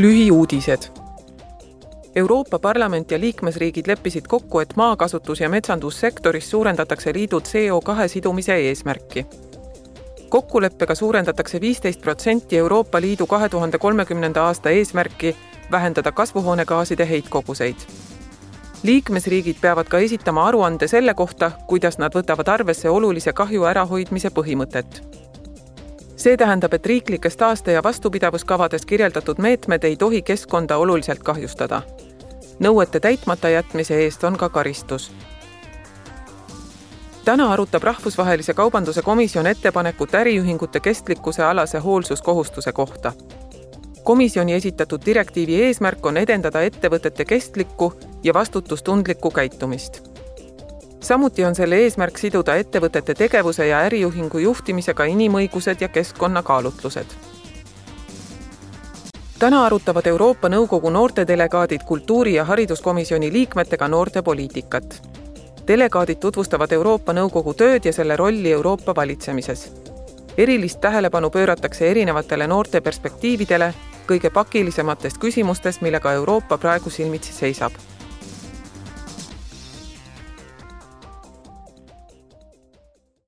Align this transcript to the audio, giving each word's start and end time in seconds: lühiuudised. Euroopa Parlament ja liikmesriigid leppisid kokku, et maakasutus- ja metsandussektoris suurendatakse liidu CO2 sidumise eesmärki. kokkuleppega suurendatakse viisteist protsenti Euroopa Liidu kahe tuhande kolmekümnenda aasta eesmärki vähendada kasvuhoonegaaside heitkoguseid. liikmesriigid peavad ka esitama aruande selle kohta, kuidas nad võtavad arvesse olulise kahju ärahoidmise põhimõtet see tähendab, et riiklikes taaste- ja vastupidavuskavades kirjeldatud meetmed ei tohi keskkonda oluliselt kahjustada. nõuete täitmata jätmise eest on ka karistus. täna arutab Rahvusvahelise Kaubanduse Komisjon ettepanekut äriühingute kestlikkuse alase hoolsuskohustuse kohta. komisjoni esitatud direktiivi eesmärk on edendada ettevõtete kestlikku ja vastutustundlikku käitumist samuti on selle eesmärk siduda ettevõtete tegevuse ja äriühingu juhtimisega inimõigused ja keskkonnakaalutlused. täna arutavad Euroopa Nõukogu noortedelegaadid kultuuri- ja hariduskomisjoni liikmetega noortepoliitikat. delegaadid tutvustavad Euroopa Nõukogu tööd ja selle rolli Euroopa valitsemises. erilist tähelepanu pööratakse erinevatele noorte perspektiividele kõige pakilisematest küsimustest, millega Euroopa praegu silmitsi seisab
lühiuudised. 0.00 0.82
Euroopa 2.16 2.58
Parlament 2.58 3.10
ja 3.10 3.20
liikmesriigid 3.20 3.86
leppisid 3.86 4.26
kokku, 4.28 4.58
et 4.58 4.74
maakasutus- 4.76 5.40
ja 5.40 5.48
metsandussektoris 5.48 6.50
suurendatakse 6.50 7.12
liidu 7.12 7.40
CO2 7.40 8.08
sidumise 8.08 8.54
eesmärki. 8.54 9.26
kokkuleppega 10.28 10.94
suurendatakse 10.94 11.60
viisteist 11.60 12.00
protsenti 12.00 12.56
Euroopa 12.56 13.00
Liidu 13.00 13.26
kahe 13.26 13.48
tuhande 13.48 13.78
kolmekümnenda 13.78 14.44
aasta 14.44 14.70
eesmärki 14.70 15.36
vähendada 15.70 16.12
kasvuhoonegaaside 16.12 17.08
heitkoguseid. 17.08 17.76
liikmesriigid 18.82 19.56
peavad 19.60 19.86
ka 19.86 19.98
esitama 19.98 20.46
aruande 20.46 20.88
selle 20.88 21.14
kohta, 21.14 21.50
kuidas 21.66 21.98
nad 21.98 22.12
võtavad 22.14 22.48
arvesse 22.48 22.90
olulise 22.90 23.32
kahju 23.32 23.64
ärahoidmise 23.64 24.28
põhimõtet 24.28 25.20
see 26.20 26.36
tähendab, 26.36 26.74
et 26.74 26.86
riiklikes 26.86 27.36
taaste- 27.36 27.72
ja 27.72 27.82
vastupidavuskavades 27.82 28.86
kirjeldatud 28.86 29.38
meetmed 29.38 29.84
ei 29.84 29.96
tohi 29.96 30.22
keskkonda 30.22 30.76
oluliselt 30.76 31.22
kahjustada. 31.22 31.82
nõuete 32.60 33.00
täitmata 33.00 33.48
jätmise 33.48 33.94
eest 33.94 34.24
on 34.24 34.36
ka 34.36 34.48
karistus. 34.48 35.12
täna 37.24 37.52
arutab 37.52 37.82
Rahvusvahelise 37.82 38.54
Kaubanduse 38.54 39.02
Komisjon 39.02 39.46
ettepanekut 39.46 40.14
äriühingute 40.14 40.80
kestlikkuse 40.80 41.42
alase 41.42 41.78
hoolsuskohustuse 41.78 42.72
kohta. 42.72 43.12
komisjoni 44.04 44.52
esitatud 44.52 45.00
direktiivi 45.06 45.62
eesmärk 45.62 46.06
on 46.06 46.16
edendada 46.16 46.60
ettevõtete 46.62 47.24
kestlikku 47.24 47.92
ja 48.22 48.34
vastutustundlikku 48.34 49.30
käitumist 49.30 50.09
samuti 51.00 51.44
on 51.44 51.54
selle 51.54 51.76
eesmärk 51.76 52.18
siduda 52.18 52.54
ettevõtete 52.60 53.14
tegevuse 53.14 53.66
ja 53.66 53.80
äriühingu 53.88 54.38
juhtimisega 54.38 55.04
inimõigused 55.04 55.80
ja 55.80 55.88
keskkonnakaalutlused. 55.88 57.06
täna 59.38 59.64
arutavad 59.64 60.06
Euroopa 60.06 60.48
Nõukogu 60.48 60.90
noortedelegaadid 60.90 61.80
kultuuri- 61.86 62.34
ja 62.34 62.44
hariduskomisjoni 62.44 63.32
liikmetega 63.32 63.88
noortepoliitikat. 63.88 65.08
delegaadid 65.66 66.16
tutvustavad 66.16 66.72
Euroopa 66.72 67.12
Nõukogu 67.12 67.54
tööd 67.54 67.84
ja 67.84 67.92
selle 67.92 68.16
rolli 68.16 68.52
Euroopa 68.52 68.94
valitsemises. 68.94 69.72
erilist 70.36 70.80
tähelepanu 70.80 71.30
pööratakse 71.30 71.90
erinevatele 71.90 72.46
noorte 72.46 72.80
perspektiividele 72.80 73.74
kõige 74.06 74.30
pakilisematest 74.30 75.18
küsimustest, 75.18 75.80
millega 75.80 76.12
Euroopa 76.12 76.58
praegu 76.58 76.90
silmitsi 76.90 77.32
seisab 77.32 77.72